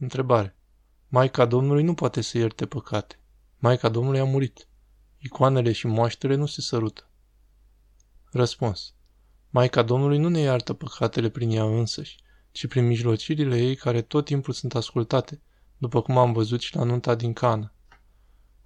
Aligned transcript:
Întrebare. 0.00 0.56
Maica 1.08 1.46
Domnului 1.46 1.82
nu 1.82 1.94
poate 1.94 2.20
să 2.20 2.38
ierte 2.38 2.66
păcate. 2.66 3.20
Maica 3.56 3.88
Domnului 3.88 4.20
a 4.20 4.24
murit. 4.24 4.68
Icoanele 5.18 5.72
și 5.72 5.86
moaștele 5.86 6.34
nu 6.34 6.46
se 6.46 6.60
sărută. 6.60 7.10
Răspuns. 8.30 8.94
Maica 9.50 9.82
Domnului 9.82 10.18
nu 10.18 10.28
ne 10.28 10.40
iartă 10.40 10.72
păcatele 10.72 11.28
prin 11.28 11.50
ea 11.50 11.64
însăși, 11.64 12.16
ci 12.50 12.66
prin 12.66 12.86
mijlocirile 12.86 13.58
ei 13.58 13.76
care 13.76 14.02
tot 14.02 14.24
timpul 14.24 14.52
sunt 14.54 14.74
ascultate, 14.74 15.42
după 15.78 16.02
cum 16.02 16.18
am 16.18 16.32
văzut 16.32 16.60
și 16.60 16.76
la 16.76 16.82
nunta 16.82 17.14
din 17.14 17.32
Cana. 17.32 17.74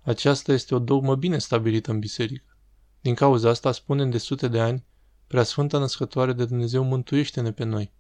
Aceasta 0.02 0.52
este 0.52 0.74
o 0.74 0.78
dogmă 0.78 1.16
bine 1.16 1.38
stabilită 1.38 1.90
în 1.90 1.98
biserică. 1.98 2.56
Din 3.00 3.14
cauza 3.14 3.48
asta 3.48 3.72
spunem 3.72 4.10
de 4.10 4.18
sute 4.18 4.48
de 4.48 4.60
ani, 4.60 4.84
Preasfânta 5.26 5.78
Născătoare 5.78 6.32
de 6.32 6.44
Dumnezeu 6.44 6.84
mântuiește-ne 6.84 7.52
pe 7.52 7.64
noi. 7.64 7.92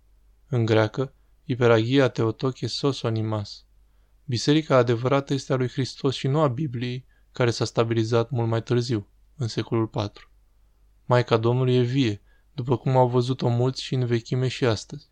În 0.48 0.64
greacă, 0.64 1.14
Iperagia 1.44 2.08
Teotoche 2.08 2.66
Sos 2.66 3.02
Animas. 3.02 3.64
Biserica 4.24 4.76
adevărată 4.76 5.34
este 5.34 5.52
a 5.52 5.56
lui 5.56 5.68
Hristos 5.68 6.14
și 6.14 6.28
nu 6.28 6.40
a 6.40 6.48
Bibliei, 6.48 7.06
care 7.32 7.50
s-a 7.50 7.64
stabilizat 7.64 8.30
mult 8.30 8.48
mai 8.48 8.62
târziu, 8.62 9.08
în 9.36 9.48
secolul 9.48 9.90
IV. 9.94 10.30
Maica 11.04 11.36
Domnului 11.36 11.74
e 11.74 11.80
vie, 11.80 12.20
după 12.54 12.76
cum 12.76 12.96
au 12.96 13.08
văzut-o 13.08 13.48
mulți 13.48 13.82
și 13.82 13.94
în 13.94 14.06
vechime 14.06 14.48
și 14.48 14.64
astăzi. 14.64 15.10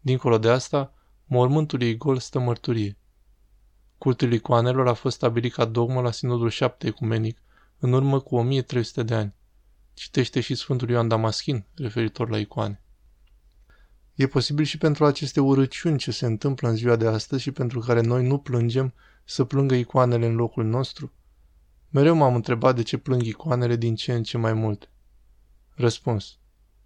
Dincolo 0.00 0.38
de 0.38 0.50
asta, 0.50 0.94
mormântul 1.24 1.82
ei 1.82 1.96
gol 1.96 2.18
stă 2.18 2.38
mărturie. 2.38 2.98
Cultul 3.98 4.32
icoanelor 4.32 4.88
a 4.88 4.94
fost 4.94 5.16
stabilit 5.16 5.52
ca 5.52 5.64
dogmă 5.64 6.00
la 6.00 6.10
Sinodul 6.10 6.50
șapte 6.50 6.86
ecumenic, 6.86 7.42
în 7.78 7.92
urmă 7.92 8.20
cu 8.20 8.36
1300 8.36 9.02
de 9.02 9.14
ani. 9.14 9.34
Citește 9.94 10.40
și 10.40 10.54
Sfântul 10.54 10.88
Ioan 10.88 11.08
Damaschin, 11.08 11.66
referitor 11.74 12.30
la 12.30 12.38
icoane. 12.38 12.82
E 14.18 14.26
posibil 14.26 14.64
și 14.64 14.78
pentru 14.78 15.04
aceste 15.04 15.40
urăciuni 15.40 15.98
ce 15.98 16.10
se 16.10 16.26
întâmplă 16.26 16.68
în 16.68 16.76
ziua 16.76 16.96
de 16.96 17.06
astăzi 17.06 17.42
și 17.42 17.50
pentru 17.50 17.80
care 17.80 18.00
noi 18.00 18.26
nu 18.26 18.38
plângem 18.38 18.94
să 19.24 19.44
plângă 19.44 19.74
icoanele 19.74 20.26
în 20.26 20.34
locul 20.34 20.64
nostru? 20.64 21.12
Mereu 21.90 22.14
m-am 22.14 22.34
întrebat 22.34 22.74
de 22.76 22.82
ce 22.82 22.96
plâng 22.96 23.22
icoanele 23.22 23.76
din 23.76 23.94
ce 23.94 24.12
în 24.12 24.22
ce 24.22 24.38
mai 24.38 24.52
mult. 24.52 24.90
Răspuns. 25.74 26.38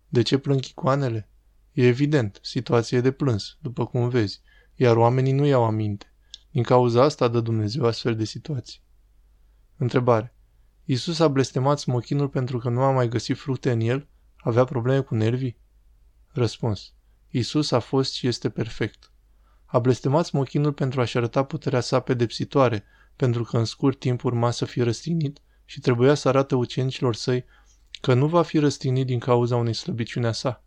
De 0.08 0.22
ce 0.22 0.38
plâng 0.38 0.64
icoanele? 0.64 1.28
E 1.72 1.86
evident, 1.86 2.38
situația 2.42 2.98
e 2.98 3.00
de 3.00 3.12
plâns, 3.12 3.56
după 3.60 3.86
cum 3.86 4.08
vezi, 4.08 4.40
iar 4.74 4.96
oamenii 4.96 5.32
nu 5.32 5.46
iau 5.46 5.64
aminte. 5.64 6.12
Din 6.50 6.62
cauza 6.62 7.02
asta 7.02 7.28
dă 7.28 7.40
Dumnezeu 7.40 7.84
astfel 7.84 8.16
de 8.16 8.24
situații. 8.24 8.80
Întrebare. 9.76 10.34
Iisus 10.84 11.18
a 11.18 11.28
blestemat 11.28 11.78
smochinul 11.78 12.28
pentru 12.28 12.58
că 12.58 12.68
nu 12.68 12.80
a 12.80 12.90
mai 12.90 13.08
găsit 13.08 13.36
fructe 13.36 13.70
în 13.70 13.80
el? 13.80 14.08
Avea 14.36 14.64
probleme 14.64 15.00
cu 15.00 15.14
nervii? 15.14 15.56
Răspuns. 16.28 16.94
Iisus 17.34 17.70
a 17.70 17.78
fost 17.78 18.12
și 18.12 18.26
este 18.26 18.50
perfect. 18.50 19.10
A 19.64 19.78
blestemat 19.78 20.26
smochinul 20.26 20.72
pentru 20.72 21.00
a-și 21.00 21.16
arăta 21.16 21.44
puterea 21.44 21.80
sa 21.80 22.00
pedepsitoare, 22.00 22.84
pentru 23.16 23.42
că 23.42 23.58
în 23.58 23.64
scurt 23.64 23.98
timp 23.98 24.24
urma 24.24 24.50
să 24.50 24.64
fie 24.64 24.82
răstignit 24.82 25.40
și 25.64 25.80
trebuia 25.80 26.14
să 26.14 26.28
arate 26.28 26.54
ucenicilor 26.54 27.14
săi 27.14 27.44
că 28.00 28.14
nu 28.14 28.26
va 28.26 28.42
fi 28.42 28.58
răstignit 28.58 29.06
din 29.06 29.18
cauza 29.18 29.56
unei 29.56 29.74
slăbiciuni 29.74 30.26
a 30.26 30.32
sa. 30.32 30.64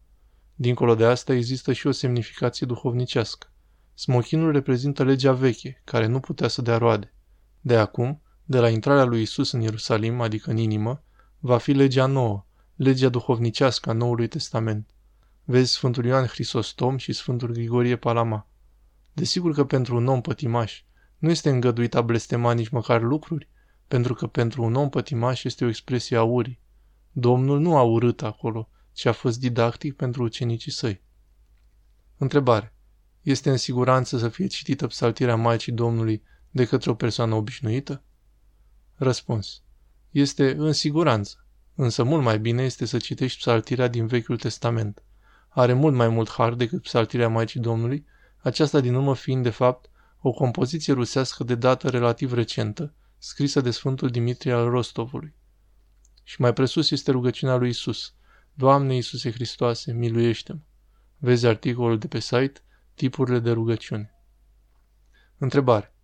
Dincolo 0.56 0.96
de 0.96 1.06
asta 1.06 1.34
există 1.34 1.74
și 1.74 1.88
o 1.88 1.92
semnificație 1.92 2.68
duhovnicească. 2.68 3.52
Smochinul 3.94 4.52
reprezintă 4.52 5.04
legea 5.04 5.34
veche, 5.34 5.82
care 5.84 6.06
nu 6.06 6.20
putea 6.20 6.48
să 6.48 6.62
dea 6.62 6.78
roade. 6.78 7.14
De 7.62 7.78
acum, 7.78 8.22
de 8.44 8.60
la 8.60 8.70
intrarea 8.70 9.04
lui 9.04 9.22
Isus 9.22 9.52
în 9.52 9.62
Ierusalim, 9.62 10.22
adică 10.22 10.50
în 10.50 10.58
inimă, 10.58 11.04
va 11.40 11.58
fi 11.58 11.72
legea 11.72 12.06
nouă, 12.06 12.46
legea 12.76 13.10
duhovnicească 13.10 13.90
a 13.90 13.94
Noului 13.94 14.28
Testament. 14.28 14.95
Vezi 15.48 15.72
Sfântul 15.72 16.06
Ioan 16.06 16.26
Hristostom 16.26 16.98
și 16.98 17.14
Sfântul 17.14 17.52
Grigorie 17.52 17.96
Palama. 17.96 18.48
Desigur 19.14 19.54
că 19.54 19.66
pentru 19.66 19.96
un 19.96 20.08
om 20.08 20.22
pătimaș 20.22 20.84
nu 21.18 21.30
este 21.30 21.50
îngăduit 21.50 21.96
a 21.96 22.02
blestema 22.02 22.52
nici 22.52 22.70
măcar 22.70 23.02
lucruri, 23.02 23.50
pentru 23.88 24.14
că 24.14 24.28
pentru 24.28 24.64
un 24.64 24.76
om 24.76 24.90
pătimaș 24.90 25.44
este 25.44 25.66
o 25.66 25.68
expresie 25.68 26.18
a 26.18 26.24
urii. 26.24 26.60
Domnul 27.12 27.60
nu 27.60 27.78
a 27.78 27.82
urât 27.82 28.22
acolo, 28.22 28.70
ci 28.94 29.06
a 29.06 29.12
fost 29.12 29.40
didactic 29.40 29.96
pentru 29.96 30.24
ucenicii 30.24 30.72
săi. 30.72 31.02
Întrebare. 32.18 32.74
Este 33.22 33.50
în 33.50 33.58
siguranță 33.58 34.18
să 34.18 34.30
fie 34.30 34.48
citită 34.48 34.88
psaltirea 34.88 35.36
Maicii 35.36 35.72
Domnului 35.72 36.24
de 36.52 36.66
către 36.66 36.90
o 36.90 36.96
persoană 36.96 37.36
obișnuită? 37.36 38.04
Răspuns. 38.96 39.62
Este 40.12 40.52
în 40.52 40.74
siguranță, 40.74 41.46
însă 41.76 42.04
mult 42.04 42.24
mai 42.24 42.40
bine 42.40 42.64
este 42.64 42.86
să 42.86 42.98
citești 42.98 43.40
psaltirea 43.40 43.88
din 43.88 44.08
Vechiul 44.08 44.38
Testament. 44.38 45.05
Are 45.58 45.74
mult 45.74 45.96
mai 45.96 46.10
mult 46.10 46.30
har 46.30 46.54
decât 46.54 46.82
psaltirea 46.82 47.30
Maicii 47.30 47.60
Domnului, 47.60 48.06
aceasta 48.38 48.80
din 48.80 48.94
urmă 48.94 49.16
fiind, 49.16 49.44
de 49.44 49.50
fapt, 49.50 49.90
o 50.22 50.32
compoziție 50.32 50.94
rusească 50.94 51.44
de 51.44 51.56
dată 51.56 51.90
relativ 51.90 52.34
recentă, 52.34 52.94
scrisă 53.18 53.62
de 53.62 53.72
Sfântul 53.72 54.10
Dimitrie 54.10 54.54
al 54.54 54.70
Rostovului. 54.70 55.36
Și 56.24 56.42
mai 56.42 56.54
presus 56.54 56.92
este 56.92 57.12
rugăciunea 57.12 57.56
lui 57.56 57.70
Isus. 57.70 58.14
Doamne 58.54 58.96
Iisuse 58.96 59.32
Hristoase, 59.32 59.94
miluiește-mă! 59.94 60.60
Vezi 61.18 61.46
articolul 61.46 61.98
de 61.98 62.08
pe 62.08 62.20
site, 62.20 62.62
tipurile 62.94 63.40
de 63.40 63.52
rugăciune. 63.52 64.14
Întrebare. 65.38 65.96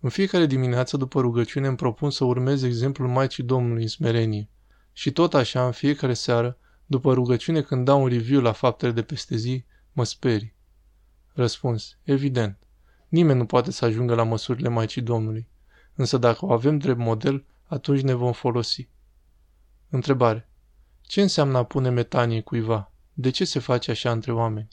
În 0.00 0.08
fiecare 0.08 0.46
dimineață 0.46 0.96
după 0.96 1.20
rugăciune 1.20 1.66
îmi 1.66 1.76
propun 1.76 2.10
să 2.10 2.24
urmez 2.24 2.62
exemplul 2.62 3.08
Maicii 3.08 3.44
Domnului 3.44 3.82
în 3.82 3.88
smerenie. 3.88 4.50
Și 4.92 5.12
tot 5.12 5.34
așa, 5.34 5.66
în 5.66 5.72
fiecare 5.72 6.14
seară, 6.14 6.58
după 6.86 7.12
rugăciune 7.12 7.62
când 7.62 7.84
dau 7.84 8.02
un 8.02 8.08
review 8.08 8.40
la 8.40 8.52
faptele 8.52 8.92
de 8.92 9.02
peste 9.02 9.36
zi, 9.36 9.64
mă 9.92 10.04
sperii. 10.04 10.54
Răspuns. 11.32 11.98
Evident. 12.02 12.58
Nimeni 13.08 13.38
nu 13.38 13.46
poate 13.46 13.70
să 13.70 13.84
ajungă 13.84 14.14
la 14.14 14.22
măsurile 14.22 14.68
Maicii 14.68 15.02
Domnului. 15.02 15.48
Însă 15.94 16.18
dacă 16.18 16.44
o 16.44 16.52
avem 16.52 16.78
drept 16.78 16.98
model, 16.98 17.44
atunci 17.64 18.00
ne 18.00 18.12
vom 18.12 18.32
folosi. 18.32 18.88
Întrebare. 19.88 20.50
Ce 21.02 21.22
înseamnă 21.22 21.58
a 21.58 21.64
pune 21.64 21.88
metanie 21.88 22.40
cuiva? 22.40 22.92
De 23.12 23.30
ce 23.30 23.44
se 23.44 23.58
face 23.58 23.90
așa 23.90 24.10
între 24.10 24.32
oameni? 24.32 24.68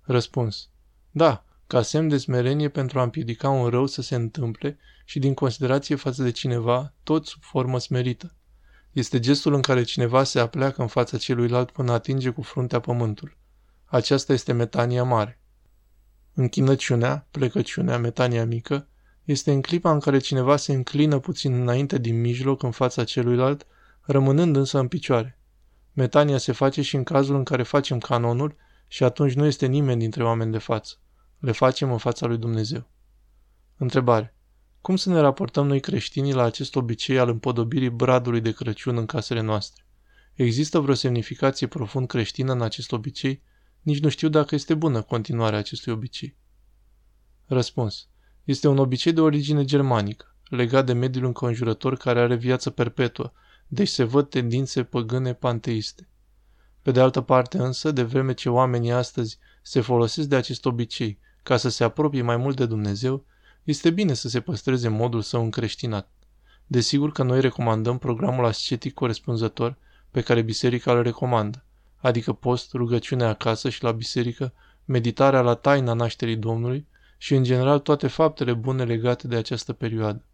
Răspuns. 0.00 0.68
Da, 1.10 1.44
ca 1.66 1.82
semn 1.82 2.08
de 2.08 2.18
smerenie 2.18 2.68
pentru 2.68 2.98
a 2.98 3.02
împiedica 3.02 3.50
un 3.50 3.68
rău 3.68 3.86
să 3.86 4.02
se 4.02 4.14
întâmple 4.14 4.78
și 5.04 5.18
din 5.18 5.34
considerație 5.34 5.94
față 5.94 6.22
de 6.22 6.30
cineva, 6.30 6.94
tot 7.02 7.26
sub 7.26 7.42
formă 7.42 7.78
smerită. 7.78 8.34
Este 8.92 9.18
gestul 9.20 9.54
în 9.54 9.60
care 9.60 9.82
cineva 9.82 10.24
se 10.24 10.40
apleacă 10.40 10.82
în 10.82 10.86
fața 10.86 11.18
celuilalt 11.18 11.70
până 11.70 11.92
atinge 11.92 12.30
cu 12.30 12.42
fruntea 12.42 12.80
pământul. 12.80 13.36
Aceasta 13.84 14.32
este 14.32 14.52
metania 14.52 15.04
mare. 15.04 15.40
Închinăciunea, 16.34 17.26
plecăciunea, 17.30 17.98
metania 17.98 18.44
mică, 18.44 18.88
este 19.24 19.52
în 19.52 19.62
clipa 19.62 19.92
în 19.92 20.00
care 20.00 20.18
cineva 20.18 20.56
se 20.56 20.72
înclină 20.72 21.18
puțin 21.18 21.60
înainte 21.60 21.98
din 21.98 22.20
mijloc 22.20 22.62
în 22.62 22.70
fața 22.70 23.04
celuilalt, 23.04 23.66
rămânând 24.00 24.56
însă 24.56 24.78
în 24.78 24.88
picioare. 24.88 25.38
Metania 25.92 26.38
se 26.38 26.52
face 26.52 26.82
și 26.82 26.96
în 26.96 27.04
cazul 27.04 27.36
în 27.36 27.44
care 27.44 27.62
facem 27.62 27.98
canonul 27.98 28.56
și 28.86 29.04
atunci 29.04 29.34
nu 29.34 29.44
este 29.44 29.66
nimeni 29.66 30.00
dintre 30.00 30.24
oameni 30.24 30.52
de 30.52 30.58
față. 30.58 30.94
Le 31.38 31.52
facem 31.52 31.92
în 31.92 31.98
fața 31.98 32.26
lui 32.26 32.38
Dumnezeu. 32.38 32.88
Întrebare. 33.76 34.34
Cum 34.80 34.96
să 34.96 35.08
ne 35.08 35.20
raportăm 35.20 35.66
noi 35.66 35.80
creștinii 35.80 36.32
la 36.32 36.42
acest 36.42 36.76
obicei 36.76 37.18
al 37.18 37.28
împodobirii 37.28 37.90
bradului 37.90 38.40
de 38.40 38.52
Crăciun 38.52 38.96
în 38.96 39.06
casele 39.06 39.40
noastre? 39.40 39.84
Există 40.34 40.78
vreo 40.78 40.94
semnificație 40.94 41.66
profund 41.66 42.06
creștină 42.06 42.52
în 42.52 42.62
acest 42.62 42.92
obicei? 42.92 43.42
Nici 43.82 44.00
nu 44.00 44.08
știu 44.08 44.28
dacă 44.28 44.54
este 44.54 44.74
bună 44.74 45.02
continuarea 45.02 45.58
acestui 45.58 45.92
obicei. 45.92 46.36
Răspuns. 47.46 48.08
Este 48.44 48.68
un 48.68 48.78
obicei 48.78 49.12
de 49.12 49.20
origine 49.20 49.64
germanică, 49.64 50.36
legat 50.44 50.86
de 50.86 50.92
mediul 50.92 51.24
înconjurător 51.24 51.96
care 51.96 52.20
are 52.20 52.36
viață 52.36 52.70
perpetuă, 52.70 53.32
deci 53.66 53.88
se 53.88 54.04
văd 54.04 54.28
tendințe 54.28 54.82
păgâne 54.84 55.34
panteiste. 55.34 56.08
Pe 56.82 56.90
de 56.90 57.00
altă 57.00 57.20
parte 57.20 57.58
însă, 57.58 57.90
de 57.90 58.02
vreme 58.02 58.34
ce 58.34 58.48
oamenii 58.48 58.92
astăzi 58.92 59.38
se 59.62 59.80
folosesc 59.80 60.28
de 60.28 60.36
acest 60.36 60.64
obicei 60.64 61.18
ca 61.42 61.56
să 61.56 61.68
se 61.68 61.84
apropie 61.84 62.22
mai 62.22 62.36
mult 62.36 62.56
de 62.56 62.66
Dumnezeu, 62.66 63.24
este 63.64 63.90
bine 63.90 64.14
să 64.14 64.28
se 64.28 64.40
păstreze 64.40 64.88
modul 64.88 65.20
său 65.20 65.42
încreștinat. 65.42 66.10
Desigur 66.66 67.12
că 67.12 67.22
noi 67.22 67.40
recomandăm 67.40 67.98
programul 67.98 68.44
ascetic 68.44 68.94
corespunzător 68.94 69.76
pe 70.10 70.20
care 70.20 70.42
biserica 70.42 70.92
îl 70.92 71.02
recomandă, 71.02 71.64
adică 71.96 72.32
post, 72.32 72.72
rugăciunea 72.72 73.28
acasă 73.28 73.68
și 73.68 73.82
la 73.82 73.92
biserică, 73.92 74.52
meditarea 74.84 75.40
la 75.40 75.54
taina 75.54 75.92
nașterii 75.92 76.36
Domnului 76.36 76.86
și 77.18 77.34
în 77.34 77.42
general 77.42 77.78
toate 77.78 78.06
faptele 78.06 78.52
bune 78.52 78.84
legate 78.84 79.26
de 79.28 79.36
această 79.36 79.72
perioadă. 79.72 80.24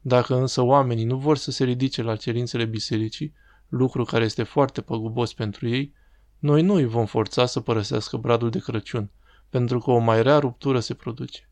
Dacă 0.00 0.34
însă 0.36 0.62
oamenii 0.62 1.04
nu 1.04 1.16
vor 1.16 1.36
să 1.36 1.50
se 1.50 1.64
ridice 1.64 2.02
la 2.02 2.16
cerințele 2.16 2.64
bisericii, 2.64 3.34
lucru 3.68 4.04
care 4.04 4.24
este 4.24 4.42
foarte 4.42 4.80
păgubos 4.80 5.32
pentru 5.32 5.68
ei, 5.68 5.94
noi 6.38 6.62
nu 6.62 6.74
îi 6.74 6.84
vom 6.84 7.06
forța 7.06 7.46
să 7.46 7.60
părăsească 7.60 8.16
bradul 8.16 8.50
de 8.50 8.58
Crăciun, 8.58 9.10
pentru 9.48 9.78
că 9.78 9.90
o 9.90 9.98
mai 9.98 10.22
rea 10.22 10.38
ruptură 10.38 10.80
se 10.80 10.94
produce. 10.94 11.48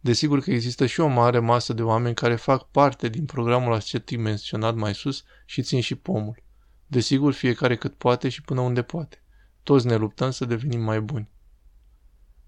Desigur 0.00 0.40
că 0.40 0.50
există 0.50 0.86
și 0.86 1.00
o 1.00 1.06
mare 1.06 1.38
masă 1.38 1.72
de 1.72 1.82
oameni 1.82 2.14
care 2.14 2.36
fac 2.36 2.70
parte 2.70 3.08
din 3.08 3.24
programul 3.24 3.72
ascetic 3.72 4.18
menționat 4.18 4.74
mai 4.74 4.94
sus 4.94 5.24
și 5.46 5.62
țin 5.62 5.80
și 5.80 5.94
pomul. 5.94 6.42
Desigur, 6.86 7.32
fiecare 7.32 7.76
cât 7.76 7.94
poate 7.94 8.28
și 8.28 8.42
până 8.42 8.60
unde 8.60 8.82
poate. 8.82 9.22
Toți 9.62 9.86
ne 9.86 9.96
luptăm 9.96 10.30
să 10.30 10.44
devenim 10.44 10.80
mai 10.80 11.00
buni. 11.00 11.30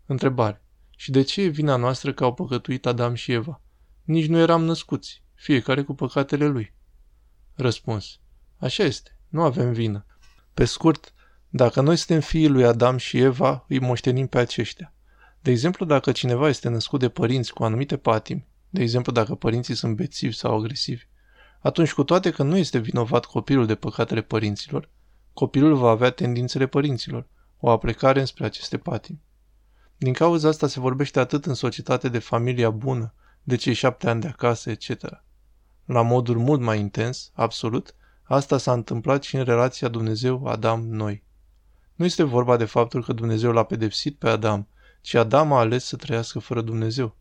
Întrebare. 0.06 0.64
Și 0.96 1.10
de 1.10 1.22
ce 1.22 1.42
e 1.42 1.46
vina 1.46 1.76
noastră 1.76 2.12
că 2.12 2.24
au 2.24 2.34
păcătuit 2.34 2.86
Adam 2.86 3.14
și 3.14 3.32
Eva? 3.32 3.60
Nici 4.02 4.26
nu 4.26 4.38
eram 4.38 4.64
născuți, 4.64 5.22
fiecare 5.34 5.82
cu 5.82 5.94
păcatele 5.94 6.46
lui. 6.46 6.74
Răspuns. 7.54 8.20
Așa 8.56 8.82
este, 8.82 9.18
nu 9.28 9.42
avem 9.42 9.72
vină. 9.72 10.06
Pe 10.54 10.64
scurt, 10.64 11.14
dacă 11.48 11.80
noi 11.80 11.96
suntem 11.96 12.20
fiii 12.20 12.48
lui 12.48 12.64
Adam 12.64 12.96
și 12.96 13.18
Eva, 13.18 13.64
îi 13.68 13.78
moștenim 13.78 14.26
pe 14.26 14.38
aceștia. 14.38 14.94
De 15.42 15.50
exemplu, 15.50 15.84
dacă 15.84 16.12
cineva 16.12 16.48
este 16.48 16.68
născut 16.68 17.00
de 17.00 17.08
părinți 17.08 17.52
cu 17.52 17.64
anumite 17.64 17.96
patimi, 17.96 18.46
de 18.70 18.82
exemplu 18.82 19.12
dacă 19.12 19.34
părinții 19.34 19.74
sunt 19.74 19.96
bețivi 19.96 20.34
sau 20.34 20.56
agresivi, 20.56 21.04
atunci 21.60 21.92
cu 21.92 22.04
toate 22.04 22.30
că 22.30 22.42
nu 22.42 22.56
este 22.56 22.78
vinovat 22.78 23.24
copilul 23.24 23.66
de 23.66 23.74
păcatele 23.74 24.20
părinților, 24.20 24.88
copilul 25.32 25.74
va 25.74 25.90
avea 25.90 26.10
tendințele 26.10 26.66
părinților, 26.66 27.26
o 27.58 27.70
aplecare 27.70 28.20
înspre 28.20 28.44
aceste 28.44 28.78
patimi. 28.78 29.22
Din 29.96 30.12
cauza 30.12 30.48
asta 30.48 30.66
se 30.66 30.80
vorbește 30.80 31.20
atât 31.20 31.46
în 31.46 31.54
societate 31.54 32.08
de 32.08 32.18
familia 32.18 32.70
bună, 32.70 33.14
de 33.42 33.56
cei 33.56 33.74
șapte 33.74 34.08
ani 34.08 34.20
de 34.20 34.28
acasă, 34.28 34.70
etc. 34.70 34.90
La 35.84 36.02
modul 36.02 36.38
mult 36.38 36.60
mai 36.60 36.78
intens, 36.78 37.30
absolut, 37.34 37.94
asta 38.22 38.58
s-a 38.58 38.72
întâmplat 38.72 39.22
și 39.22 39.36
în 39.36 39.44
relația 39.44 39.88
Dumnezeu-Adam-noi. 39.88 41.24
Nu 41.94 42.04
este 42.04 42.22
vorba 42.22 42.56
de 42.56 42.64
faptul 42.64 43.04
că 43.04 43.12
Dumnezeu 43.12 43.52
l-a 43.52 43.64
pedepsit 43.64 44.18
pe 44.18 44.28
Adam, 44.28 44.68
ci 45.02 45.14
Adam 45.14 45.52
a 45.52 45.58
ales 45.58 45.84
să 45.84 45.96
trăiască 45.96 46.38
fără 46.38 46.60
Dumnezeu. 46.60 47.16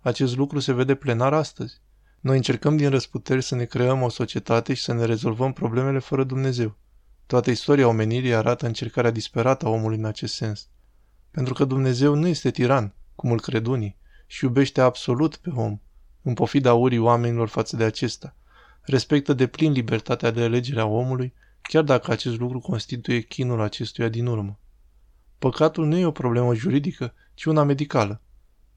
Acest 0.00 0.36
lucru 0.36 0.58
se 0.58 0.72
vede 0.72 0.94
plenar 0.94 1.32
astăzi. 1.32 1.80
Noi 2.20 2.36
încercăm 2.36 2.76
din 2.76 2.90
răsputeri 2.90 3.42
să 3.42 3.54
ne 3.54 3.64
creăm 3.64 4.02
o 4.02 4.08
societate 4.08 4.74
și 4.74 4.82
să 4.82 4.92
ne 4.92 5.04
rezolvăm 5.04 5.52
problemele 5.52 5.98
fără 5.98 6.24
Dumnezeu. 6.24 6.76
Toată 7.26 7.50
istoria 7.50 7.88
omenirii 7.88 8.34
arată 8.34 8.66
încercarea 8.66 9.10
disperată 9.10 9.66
a 9.66 9.68
omului 9.68 9.96
în 9.96 10.04
acest 10.04 10.34
sens. 10.34 10.68
Pentru 11.30 11.54
că 11.54 11.64
Dumnezeu 11.64 12.14
nu 12.14 12.26
este 12.26 12.50
tiran, 12.50 12.94
cum 13.14 13.30
îl 13.32 13.40
cred 13.40 13.66
unii, 13.66 13.96
și 14.26 14.44
iubește 14.44 14.80
absolut 14.80 15.36
pe 15.36 15.50
om, 15.50 15.80
în 16.22 16.34
pofida 16.34 16.74
urii 16.74 16.98
oamenilor 16.98 17.48
față 17.48 17.76
de 17.76 17.84
acesta. 17.84 18.36
Respectă 18.82 19.32
de 19.32 19.46
plin 19.46 19.72
libertatea 19.72 20.30
de 20.30 20.42
alegere 20.42 20.80
a 20.80 20.86
omului, 20.86 21.34
chiar 21.62 21.82
dacă 21.82 22.10
acest 22.10 22.38
lucru 22.38 22.58
constituie 22.58 23.20
chinul 23.20 23.60
acestuia 23.60 24.08
din 24.08 24.26
urmă. 24.26 24.58
Păcatul 25.38 25.86
nu 25.86 25.96
e 25.96 26.06
o 26.06 26.10
problemă 26.10 26.54
juridică, 26.54 27.14
ci 27.34 27.44
una 27.44 27.62
medicală, 27.62 28.20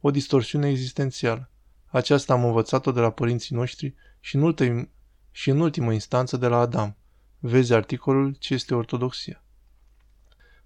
o 0.01 0.11
distorsiune 0.11 0.69
existențială. 0.69 1.49
Aceasta 1.85 2.33
am 2.33 2.45
învățat-o 2.45 2.91
de 2.91 2.99
la 2.99 3.09
părinții 3.09 3.55
noștri 3.55 3.95
și 4.19 4.35
în, 4.35 4.41
ultim, 4.41 4.89
și 5.31 5.49
în 5.49 5.59
ultimă 5.59 5.93
instanță 5.93 6.37
de 6.37 6.47
la 6.47 6.57
Adam. 6.57 6.95
Vezi 7.39 7.73
articolul 7.73 8.33
Ce 8.33 8.53
este 8.53 8.75
ortodoxia. 8.75 9.43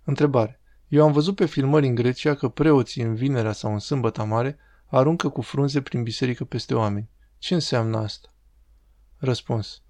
Întrebare. 0.04 0.60
Eu 0.88 1.04
am 1.04 1.12
văzut 1.12 1.36
pe 1.36 1.46
filmări 1.46 1.88
în 1.88 1.96
Grecia 1.96 2.36
că 2.36 2.50
preoții 2.50 3.04
în 3.04 3.16
vinerea 3.16 3.52
sau 3.52 3.74
în 3.74 3.80
sâmbătă 3.80 4.24
mare 4.24 4.58
aruncă 4.86 5.30
cu 5.30 5.42
frunze 5.42 5.82
prin 5.82 6.04
biserică 6.04 6.46
peste 6.46 6.74
oameni. 6.74 7.10
Ce 7.38 7.54
înseamnă 7.54 7.98
asta? 7.98 8.34
Răspuns. 9.18 9.82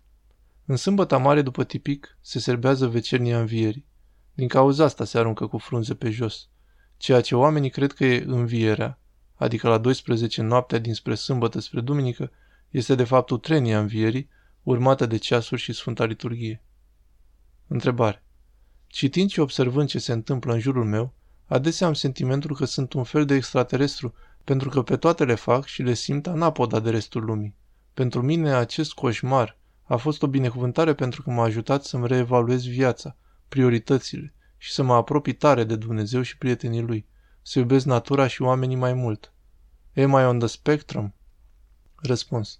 În 0.65 0.75
sâmbătă 0.75 1.17
mare, 1.17 1.41
după 1.41 1.63
tipic, 1.63 2.17
se 2.21 2.39
serbează 2.39 2.87
vecernia 2.87 3.39
învierii. 3.39 3.85
Din 4.33 4.47
cauza 4.47 4.83
asta 4.83 5.05
se 5.05 5.17
aruncă 5.17 5.47
cu 5.47 5.57
frunze 5.57 5.95
pe 5.95 6.09
jos. 6.09 6.49
Ceea 7.01 7.21
ce 7.21 7.35
oamenii 7.35 7.69
cred 7.69 7.91
că 7.91 8.05
e 8.05 8.23
învierea, 8.27 8.99
adică 9.35 9.67
la 9.67 9.77
12 9.77 10.41
noaptea 10.41 10.77
dinspre 10.77 11.15
sâmbătă 11.15 11.59
spre 11.59 11.81
duminică, 11.81 12.31
este 12.69 12.95
de 12.95 13.03
fapt 13.03 13.29
utrenia 13.29 13.79
învierii, 13.79 14.29
urmată 14.63 15.05
de 15.05 15.17
ceasuri 15.17 15.61
și 15.61 15.73
Sfânta 15.73 16.05
Liturghie. 16.05 16.61
Întrebare. 17.67 18.23
Citind 18.87 19.29
și 19.29 19.39
observând 19.39 19.87
ce 19.87 19.99
se 19.99 20.11
întâmplă 20.11 20.53
în 20.53 20.59
jurul 20.59 20.85
meu, 20.85 21.13
adesea 21.45 21.87
am 21.87 21.93
sentimentul 21.93 22.55
că 22.55 22.65
sunt 22.65 22.93
un 22.93 23.03
fel 23.03 23.25
de 23.25 23.33
extraterestru, 23.33 24.13
pentru 24.43 24.69
că 24.69 24.81
pe 24.81 24.97
toate 24.97 25.25
le 25.25 25.35
fac 25.35 25.65
și 25.65 25.81
le 25.81 25.93
simt 25.93 26.27
anapoda 26.27 26.79
de 26.79 26.89
restul 26.89 27.23
lumii. 27.23 27.55
Pentru 27.93 28.21
mine 28.21 28.53
acest 28.53 28.93
coșmar 28.93 29.57
a 29.83 29.95
fost 29.95 30.23
o 30.23 30.27
binecuvântare 30.27 30.93
pentru 30.93 31.21
că 31.21 31.29
m-a 31.29 31.43
ajutat 31.43 31.83
să-mi 31.83 32.07
reevaluez 32.07 32.65
viața, 32.65 33.15
prioritățile 33.47 34.33
și 34.63 34.71
să 34.71 34.83
mă 34.83 34.93
apropii 34.93 35.33
tare 35.33 35.63
de 35.63 35.75
Dumnezeu 35.75 36.21
și 36.21 36.37
prietenii 36.37 36.81
Lui, 36.81 37.05
să 37.41 37.59
iubesc 37.59 37.85
natura 37.85 38.27
și 38.27 38.41
oamenii 38.41 38.75
mai 38.75 38.93
mult. 38.93 39.33
Am 39.95 40.11
I 40.11 40.25
on 40.25 40.39
the 40.39 40.47
spectrum? 40.47 41.13
Răspuns. 41.95 42.59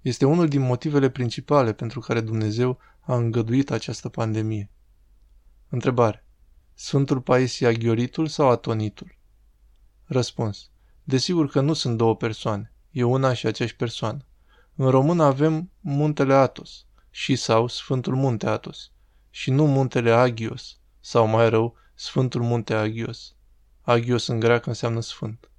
Este 0.00 0.24
unul 0.24 0.48
din 0.48 0.60
motivele 0.60 1.10
principale 1.10 1.72
pentru 1.72 2.00
care 2.00 2.20
Dumnezeu 2.20 2.78
a 3.00 3.16
îngăduit 3.16 3.70
această 3.70 4.08
pandemie. 4.08 4.70
Întrebare. 5.68 6.26
Sfântul 6.74 7.20
Paisie 7.20 7.66
Aghioritul 7.66 8.26
sau 8.26 8.48
Atonitul? 8.48 9.16
Răspuns. 10.04 10.70
Desigur 11.04 11.48
că 11.48 11.60
nu 11.60 11.72
sunt 11.72 11.96
două 11.96 12.16
persoane. 12.16 12.72
E 12.90 13.02
una 13.02 13.32
și 13.32 13.46
aceeași 13.46 13.76
persoană. 13.76 14.26
În 14.74 14.90
română 14.90 15.24
avem 15.24 15.70
muntele 15.80 16.34
Atos 16.34 16.86
și 17.10 17.36
sau 17.36 17.66
Sfântul 17.66 18.14
Munte 18.14 18.46
Atos 18.46 18.90
și 19.30 19.50
nu 19.50 19.66
muntele 19.66 20.10
Agios 20.10 20.80
sau 21.06 21.26
mai 21.26 21.48
rău 21.48 21.76
Sfântul 21.94 22.42
Munte 22.42 22.74
Agios. 22.74 23.34
Agios 23.80 24.26
în 24.26 24.40
greacă 24.40 24.68
înseamnă 24.68 25.00
sfânt. 25.00 25.50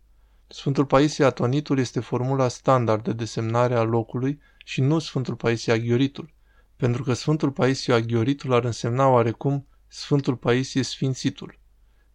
Sfântul 0.47 0.85
Paisie 0.85 1.25
Atonitul 1.25 1.79
este 1.79 1.99
formula 1.99 2.47
standard 2.47 3.03
de 3.03 3.13
desemnare 3.13 3.75
a 3.75 3.81
locului 3.81 4.39
și 4.65 4.81
nu 4.81 4.99
Sfântul 4.99 5.35
Paisie 5.35 5.73
Aghioritul, 5.73 6.33
pentru 6.75 7.03
că 7.03 7.13
Sfântul 7.13 7.51
Paisie 7.51 7.93
Aghioritul 7.93 8.53
ar 8.53 8.63
însemna 8.63 9.07
oarecum 9.07 9.67
Sfântul 9.87 10.35
Paisie 10.35 10.83
Sfințitul. 10.83 11.59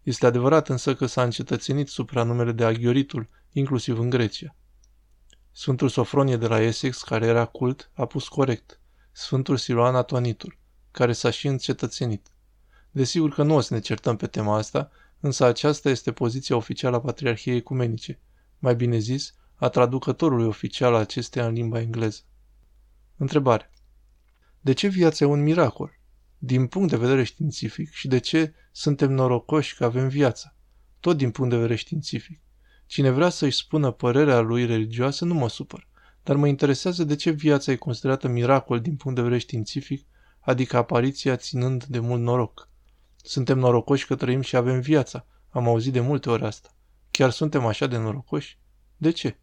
Este 0.02 0.26
adevărat 0.26 0.69
însă 0.69 0.94
că 0.94 1.06
s-a 1.06 1.23
încetățenit 1.23 1.88
supranumele 1.88 2.52
de 2.52 2.64
Aghioritul, 2.64 3.29
inclusiv 3.52 3.99
în 3.99 4.11
Grecia. 4.11 4.56
Sfântul 5.52 5.88
Sofronie 5.88 6.37
de 6.37 6.46
la 6.46 6.61
Essex, 6.61 7.02
care 7.02 7.26
era 7.26 7.44
cult, 7.44 7.90
a 7.94 8.06
pus 8.06 8.29
corect. 8.29 8.81
Sfântul 9.12 9.56
Siloan 9.56 9.94
Atonitul, 9.94 10.58
care 10.90 11.12
s-a 11.12 11.31
și 11.31 11.46
încetățenit. 11.46 12.32
Desigur 12.94 13.31
că 13.31 13.43
nu 13.43 13.55
o 13.55 13.61
să 13.61 13.75
ne 13.75 13.81
certăm 13.81 14.17
pe 14.17 14.27
tema 14.27 14.56
asta, 14.56 14.91
însă 15.21 15.44
aceasta 15.44 15.91
este 15.91 16.12
poziția 16.12 16.56
oficială 16.56 16.97
a 16.97 17.00
Patriarhiei 17.00 17.56
Ecumenice, 17.56 18.21
mai 18.59 18.75
bine 18.75 18.99
zis, 18.99 19.35
a 19.55 19.69
traducătorului 19.69 20.47
oficial 20.47 20.94
a 20.94 20.99
acesteia 20.99 21.47
în 21.47 21.53
limba 21.53 21.81
engleză. 21.81 22.21
Întrebare. 23.17 23.71
De 24.61 24.73
ce 24.73 24.89
viața 24.89 25.25
e 25.25 25.29
un 25.29 25.43
miracol? 25.43 25.99
Din 26.39 26.67
punct 26.67 26.91
de 26.91 26.97
vedere 26.97 27.23
științific 27.23 27.91
și 27.91 28.09
de 28.09 28.19
ce 28.19 28.55
suntem 28.73 29.12
norocoși 29.12 29.77
că 29.77 29.85
avem 29.85 30.09
viața? 30.09 30.55
Tot 31.00 31.17
din 31.17 31.31
punct 31.31 31.50
de 31.50 31.56
vedere 31.56 31.77
științific. 31.77 32.41
Cine 32.87 33.11
vrea 33.11 33.29
să-și 33.29 33.56
spună 33.56 33.91
părerea 33.91 34.41
lui 34.41 34.67
religioasă 34.67 35.25
nu 35.25 35.35
mă 35.35 35.49
supăr, 35.49 35.89
dar 36.23 36.37
mă 36.37 36.46
interesează 36.46 37.05
de 37.05 37.15
ce 37.15 37.31
viața 37.31 37.72
e 37.72 37.77
considerată 37.77 38.29
miracol 38.29 38.81
din 38.81 38.96
punct 38.96 39.17
de 39.17 39.22
vedere 39.22 39.41
științific, 39.41 40.06
adică 40.41 40.77
apariția 40.77 41.37
ținând 41.37 41.84
de 41.84 41.99
mult 41.99 42.22
noroc. 42.22 42.70
Suntem 43.22 43.58
norocoși 43.58 44.06
că 44.06 44.14
trăim 44.14 44.41
și 44.41 44.56
avem 44.56 44.81
viața. 44.81 45.26
Am 45.50 45.69
auzit 45.69 45.93
de 45.93 46.00
multe 46.00 46.31
ori 46.31 46.43
asta. 46.43 46.69
Chiar 47.10 47.31
suntem 47.31 47.67
așa 47.67 47.86
de 47.86 47.96
norocoși? 47.96 48.58
De 48.96 49.10
ce? 49.10 49.38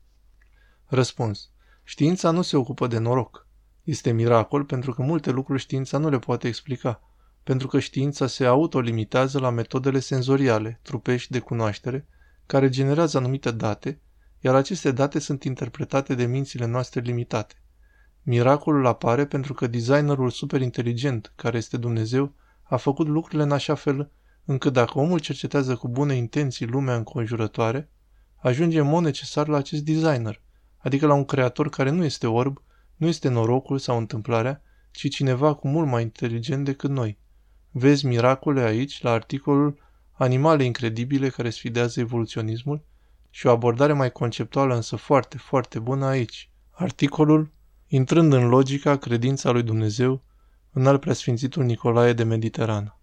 Răspuns. 0.85 1.51
Știința 1.83 2.31
nu 2.31 2.41
se 2.41 2.57
ocupă 2.57 2.87
de 2.87 2.97
noroc. 2.97 3.47
Este 3.83 4.11
miracol 4.11 4.63
pentru 4.63 4.93
că 4.93 5.01
multe 5.01 5.31
lucruri 5.31 5.61
știința 5.61 5.97
nu 5.97 6.09
le 6.09 6.19
poate 6.19 6.47
explica, 6.47 7.01
pentru 7.43 7.67
că 7.67 7.79
știința 7.79 8.27
se 8.27 8.45
autolimitează 8.45 9.39
la 9.39 9.49
metodele 9.49 9.99
senzoriale, 9.99 10.79
trupești 10.81 11.31
de 11.31 11.39
cunoaștere, 11.39 12.07
care 12.45 12.69
generează 12.69 13.17
anumite 13.17 13.51
date, 13.51 14.01
iar 14.39 14.55
aceste 14.55 14.91
date 14.91 15.19
sunt 15.19 15.43
interpretate 15.43 16.15
de 16.15 16.25
mințile 16.25 16.65
noastre 16.65 17.01
limitate. 17.01 17.55
Miracolul 18.23 18.85
apare 18.85 19.25
pentru 19.25 19.53
că 19.53 19.67
designerul 19.67 20.29
superinteligent, 20.29 21.33
care 21.35 21.57
este 21.57 21.77
Dumnezeu, 21.77 22.33
a 22.69 22.77
făcut 22.77 23.07
lucrurile 23.07 23.43
în 23.43 23.51
așa 23.51 23.75
fel 23.75 24.11
încât 24.45 24.73
dacă 24.73 24.99
omul 24.99 25.19
cercetează 25.19 25.75
cu 25.75 25.87
bune 25.87 26.15
intenții 26.15 26.65
lumea 26.65 26.95
înconjurătoare, 26.95 27.89
ajunge 28.35 28.79
în 28.79 28.87
mod 28.87 29.03
necesar 29.03 29.47
la 29.47 29.57
acest 29.57 29.83
designer, 29.83 30.41
adică 30.77 31.05
la 31.05 31.13
un 31.13 31.25
creator 31.25 31.69
care 31.69 31.89
nu 31.89 32.03
este 32.03 32.27
orb, 32.27 32.61
nu 32.95 33.07
este 33.07 33.29
norocul 33.29 33.77
sau 33.77 33.97
întâmplarea, 33.97 34.61
ci 34.91 35.09
cineva 35.09 35.53
cu 35.53 35.67
mult 35.67 35.87
mai 35.87 36.01
inteligent 36.01 36.65
decât 36.65 36.89
noi. 36.89 37.17
Vezi 37.71 38.05
miracole 38.05 38.61
aici, 38.61 39.01
la 39.01 39.11
articolul 39.11 39.87
Animale 40.11 40.63
incredibile 40.63 41.29
care 41.29 41.49
sfidează 41.49 41.99
evoluționismul 41.99 42.83
și 43.29 43.47
o 43.47 43.49
abordare 43.51 43.93
mai 43.93 44.11
conceptuală 44.11 44.75
însă 44.75 44.95
foarte, 44.95 45.37
foarte 45.37 45.79
bună 45.79 46.05
aici. 46.05 46.51
Articolul 46.71 47.51
Intrând 47.91 48.33
în 48.33 48.47
logica, 48.47 48.97
credința 48.97 49.51
lui 49.51 49.63
Dumnezeu 49.63 50.23
în 50.71 50.87
al 50.87 50.99
preasfințitul 50.99 51.63
Nicolae 51.63 52.13
de 52.13 52.23
Mediterană. 52.23 52.98